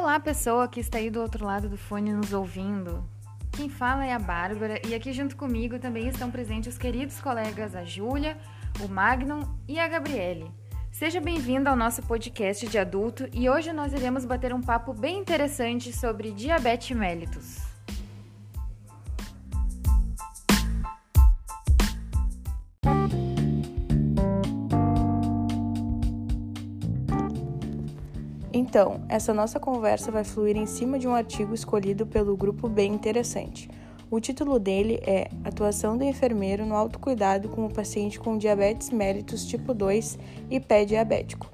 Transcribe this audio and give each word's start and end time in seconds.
Olá, 0.00 0.18
pessoa 0.18 0.66
que 0.66 0.80
está 0.80 0.96
aí 0.96 1.10
do 1.10 1.20
outro 1.20 1.44
lado 1.44 1.68
do 1.68 1.76
fone 1.76 2.10
nos 2.10 2.32
ouvindo. 2.32 3.04
Quem 3.52 3.68
fala 3.68 4.02
é 4.02 4.14
a 4.14 4.18
Bárbara 4.18 4.80
e 4.88 4.94
aqui 4.94 5.12
junto 5.12 5.36
comigo 5.36 5.78
também 5.78 6.08
estão 6.08 6.30
presentes 6.30 6.72
os 6.72 6.78
queridos 6.78 7.20
colegas 7.20 7.76
a 7.76 7.84
Júlia, 7.84 8.38
o 8.82 8.88
Magnum 8.88 9.42
e 9.68 9.78
a 9.78 9.86
Gabriele. 9.86 10.50
Seja 10.90 11.20
bem-vindo 11.20 11.68
ao 11.68 11.76
nosso 11.76 12.02
podcast 12.02 12.66
de 12.66 12.78
adulto 12.78 13.28
e 13.30 13.50
hoje 13.50 13.74
nós 13.74 13.92
iremos 13.92 14.24
bater 14.24 14.54
um 14.54 14.62
papo 14.62 14.94
bem 14.94 15.18
interessante 15.18 15.92
sobre 15.92 16.30
diabetes 16.30 16.96
mellitus. 16.96 17.69
Então, 28.60 29.00
essa 29.08 29.32
nossa 29.32 29.58
conversa 29.58 30.12
vai 30.12 30.22
fluir 30.22 30.54
em 30.54 30.66
cima 30.66 30.98
de 30.98 31.08
um 31.08 31.14
artigo 31.14 31.54
escolhido 31.54 32.06
pelo 32.06 32.36
grupo 32.36 32.68
Bem 32.68 32.92
Interessante. 32.92 33.70
O 34.10 34.20
título 34.20 34.58
dele 34.58 35.00
é 35.02 35.30
Atuação 35.42 35.96
do 35.96 36.04
enfermeiro 36.04 36.66
no 36.66 36.76
autocuidado 36.76 37.48
com 37.48 37.64
o 37.64 37.72
paciente 37.72 38.20
com 38.20 38.36
diabetes 38.36 38.90
mellitus 38.90 39.46
tipo 39.46 39.72
2 39.72 40.18
e 40.50 40.60
pé 40.60 40.84
diabético. 40.84 41.50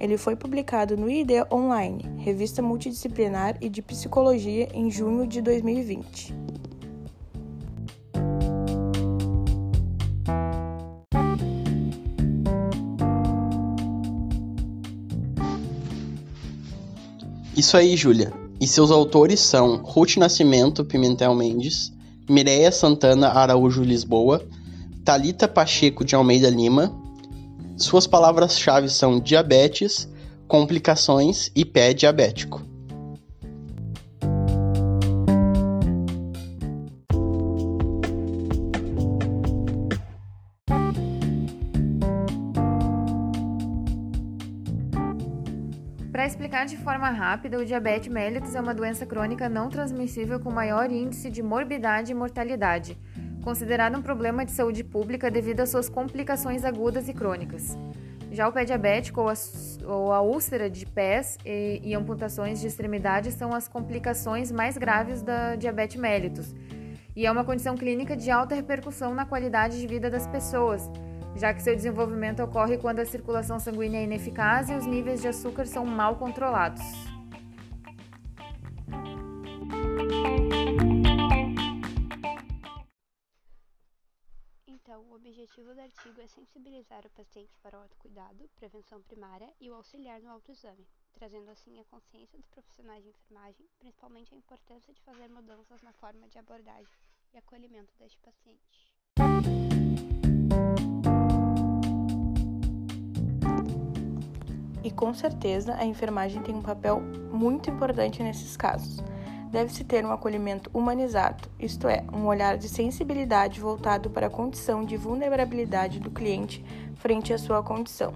Ele 0.00 0.16
foi 0.16 0.34
publicado 0.34 0.96
no 0.96 1.10
ID 1.10 1.32
Online, 1.52 2.02
revista 2.16 2.62
multidisciplinar 2.62 3.58
e 3.60 3.68
de 3.68 3.82
psicologia, 3.82 4.66
em 4.72 4.90
junho 4.90 5.26
de 5.26 5.42
2020. 5.42 6.45
Isso 17.56 17.74
aí, 17.74 17.96
Júlia. 17.96 18.34
E 18.60 18.66
seus 18.66 18.90
autores 18.90 19.40
são 19.40 19.76
Ruth 19.82 20.18
Nascimento 20.18 20.84
Pimentel 20.84 21.34
Mendes, 21.34 21.90
Mireia 22.28 22.70
Santana 22.70 23.28
Araújo 23.28 23.82
Lisboa, 23.82 24.46
Talita 25.02 25.48
Pacheco 25.48 26.04
de 26.04 26.14
Almeida 26.14 26.50
Lima. 26.50 26.94
Suas 27.78 28.06
palavras-chave 28.06 28.90
são 28.90 29.18
diabetes, 29.18 30.06
complicações 30.46 31.50
e 31.56 31.64
pé 31.64 31.94
diabético. 31.94 32.60
Para 46.16 46.24
explicar 46.24 46.64
de 46.64 46.78
forma 46.78 47.10
rápida, 47.10 47.58
o 47.58 47.64
diabetes 47.66 48.10
mellitus 48.10 48.54
é 48.54 48.60
uma 48.62 48.72
doença 48.72 49.04
crônica 49.04 49.50
não 49.50 49.68
transmissível 49.68 50.40
com 50.40 50.50
maior 50.50 50.90
índice 50.90 51.28
de 51.28 51.42
morbidade 51.42 52.10
e 52.10 52.14
mortalidade, 52.14 52.98
considerado 53.44 53.98
um 53.98 54.00
problema 54.00 54.42
de 54.42 54.52
saúde 54.52 54.82
pública 54.82 55.30
devido 55.30 55.60
às 55.60 55.68
suas 55.68 55.90
complicações 55.90 56.64
agudas 56.64 57.06
e 57.06 57.12
crônicas. 57.12 57.76
Já 58.32 58.48
o 58.48 58.52
pé 58.52 58.64
diabético 58.64 59.20
ou 59.20 59.28
a, 59.28 59.34
ou 59.86 60.10
a 60.10 60.22
úlcera 60.22 60.70
de 60.70 60.86
pés 60.86 61.36
e, 61.44 61.82
e 61.84 61.94
amputações 61.94 62.62
de 62.62 62.66
extremidades 62.66 63.34
são 63.34 63.52
as 63.52 63.68
complicações 63.68 64.50
mais 64.50 64.78
graves 64.78 65.20
da 65.20 65.54
diabetes 65.54 66.00
mellitus, 66.00 66.54
e 67.14 67.26
é 67.26 67.30
uma 67.30 67.44
condição 67.44 67.76
clínica 67.76 68.16
de 68.16 68.30
alta 68.30 68.54
repercussão 68.54 69.14
na 69.14 69.26
qualidade 69.26 69.78
de 69.78 69.86
vida 69.86 70.08
das 70.08 70.26
pessoas, 70.26 70.90
já 71.38 71.52
que 71.52 71.62
seu 71.62 71.76
desenvolvimento 71.76 72.42
ocorre 72.42 72.78
quando 72.78 73.00
a 73.00 73.04
circulação 73.04 73.60
sanguínea 73.60 74.00
é 74.00 74.04
ineficaz 74.04 74.70
e 74.70 74.74
os 74.74 74.86
níveis 74.86 75.20
de 75.20 75.28
açúcar 75.28 75.66
são 75.66 75.84
mal 75.84 76.16
controlados. 76.16 76.82
Então, 84.66 85.02
o 85.10 85.14
objetivo 85.14 85.74
do 85.74 85.80
artigo 85.80 86.20
é 86.20 86.26
sensibilizar 86.26 87.04
o 87.04 87.10
paciente 87.10 87.58
para 87.62 87.78
o 87.78 87.82
autocuidado, 87.82 88.48
prevenção 88.56 89.02
primária 89.02 89.52
e 89.60 89.68
o 89.68 89.74
auxiliar 89.74 90.20
no 90.22 90.30
autoexame, 90.30 90.86
trazendo 91.12 91.50
assim 91.50 91.78
a 91.80 91.84
consciência 91.84 92.38
dos 92.38 92.48
profissionais 92.48 93.04
de 93.04 93.10
enfermagem, 93.10 93.66
principalmente 93.78 94.34
a 94.34 94.38
importância 94.38 94.94
de 94.94 95.02
fazer 95.02 95.28
mudanças 95.28 95.82
na 95.82 95.92
forma 95.92 96.26
de 96.28 96.38
abordagem 96.38 96.96
e 97.34 97.38
acolhimento 97.38 97.92
deste 97.98 98.18
paciente. 98.20 98.95
E 104.86 104.90
com 104.92 105.12
certeza 105.12 105.74
a 105.74 105.84
enfermagem 105.84 106.40
tem 106.42 106.54
um 106.54 106.62
papel 106.62 107.00
muito 107.32 107.68
importante 107.68 108.22
nesses 108.22 108.56
casos. 108.56 109.02
Deve-se 109.50 109.82
ter 109.82 110.06
um 110.06 110.12
acolhimento 110.12 110.70
humanizado, 110.72 111.42
isto 111.58 111.88
é, 111.88 112.04
um 112.12 112.24
olhar 112.26 112.56
de 112.56 112.68
sensibilidade 112.68 113.58
voltado 113.58 114.08
para 114.08 114.28
a 114.28 114.30
condição 114.30 114.84
de 114.84 114.96
vulnerabilidade 114.96 115.98
do 115.98 116.08
cliente 116.08 116.64
frente 116.94 117.32
à 117.32 117.38
sua 117.38 117.64
condição. 117.64 118.14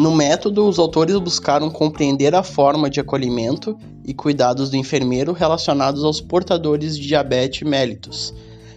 No 0.00 0.16
método, 0.16 0.66
os 0.66 0.78
autores 0.78 1.14
buscaram 1.18 1.68
compreender 1.68 2.34
a 2.34 2.42
forma 2.42 2.88
de 2.88 2.98
acolhimento 2.98 3.76
e 4.02 4.14
cuidados 4.14 4.70
do 4.70 4.76
enfermeiro 4.78 5.34
relacionados 5.34 6.02
aos 6.04 6.22
portadores 6.22 6.96
de 6.96 7.06
diabetes 7.06 7.68
mellitus, 7.68 8.32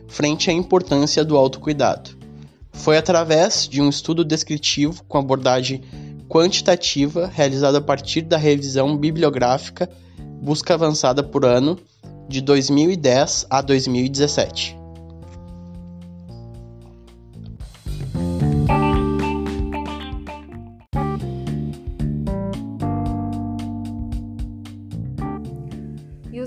frente 0.06 0.50
à 0.50 0.54
importância 0.54 1.24
do 1.24 1.38
autocuidado. 1.38 2.10
Foi 2.74 2.98
através 2.98 3.70
de 3.70 3.82
um 3.82 3.88
estudo 3.88 4.26
descritivo 4.26 5.02
com 5.06 5.18
abordagem 5.18 5.82
quantitativa 6.28 7.32
realizado 7.34 7.78
a 7.78 7.82
partir 7.82 8.24
da 8.24 8.36
revisão 8.36 8.98
bibliográfica 8.98 9.90
Busca 10.42 10.74
Avançada 10.74 11.24
por 11.24 11.46
Ano 11.46 11.80
de 12.28 12.42
2010 12.42 13.48
a 13.50 13.62
2017. 13.62 14.83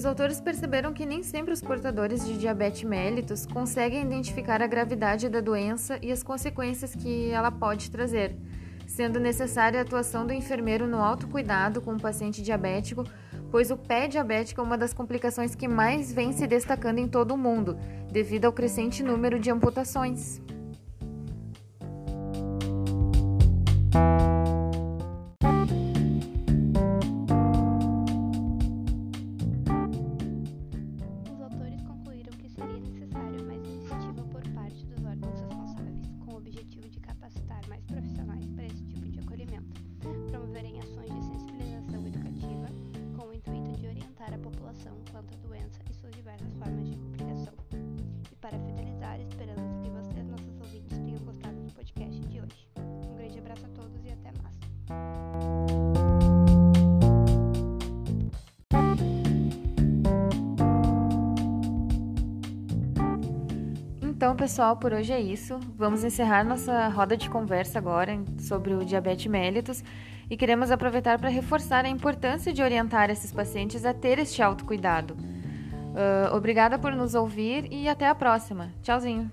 Autores 0.06 0.40
perceberam 0.40 0.92
que 0.92 1.04
nem 1.04 1.22
sempre 1.22 1.52
os 1.52 1.60
portadores 1.60 2.24
de 2.24 2.38
diabetes 2.38 2.84
mellitus 2.84 3.44
conseguem 3.44 4.02
identificar 4.02 4.62
a 4.62 4.66
gravidade 4.66 5.28
da 5.28 5.40
doença 5.40 5.98
e 6.00 6.12
as 6.12 6.22
consequências 6.22 6.94
que 6.94 7.30
ela 7.30 7.50
pode 7.50 7.90
trazer, 7.90 8.34
sendo 8.86 9.20
necessária 9.20 9.80
a 9.80 9.82
atuação 9.82 10.26
do 10.26 10.32
enfermeiro 10.32 10.86
no 10.86 10.98
autocuidado 10.98 11.80
com 11.80 11.94
o 11.94 12.00
paciente 12.00 12.40
diabético, 12.40 13.04
pois 13.50 13.70
o 13.70 13.76
pé 13.76 14.08
diabético 14.08 14.60
é 14.60 14.64
uma 14.64 14.78
das 14.78 14.94
complicações 14.94 15.54
que 15.54 15.68
mais 15.68 16.12
vem 16.12 16.32
se 16.32 16.46
destacando 16.46 16.98
em 16.98 17.08
todo 17.08 17.32
o 17.32 17.38
mundo, 17.38 17.76
devido 18.10 18.46
ao 18.46 18.52
crescente 18.52 19.02
número 19.02 19.38
de 19.38 19.50
amputações. 19.50 20.40
Então, 64.16 64.34
pessoal, 64.34 64.78
por 64.78 64.94
hoje 64.94 65.12
é 65.12 65.20
isso. 65.20 65.60
Vamos 65.76 66.02
encerrar 66.02 66.42
nossa 66.42 66.88
roda 66.88 67.18
de 67.18 67.28
conversa 67.28 67.78
agora 67.78 68.18
sobre 68.38 68.72
o 68.72 68.82
diabetes 68.82 69.26
mellitus 69.26 69.84
e 70.30 70.38
queremos 70.38 70.70
aproveitar 70.70 71.18
para 71.18 71.28
reforçar 71.28 71.84
a 71.84 71.88
importância 71.90 72.50
de 72.50 72.62
orientar 72.62 73.10
esses 73.10 73.30
pacientes 73.30 73.84
a 73.84 73.92
ter 73.92 74.18
este 74.18 74.40
autocuidado. 74.40 75.12
Uh, 75.12 76.34
obrigada 76.34 76.78
por 76.78 76.92
nos 76.92 77.14
ouvir 77.14 77.70
e 77.70 77.90
até 77.90 78.08
a 78.08 78.14
próxima. 78.14 78.72
Tchauzinho! 78.82 79.30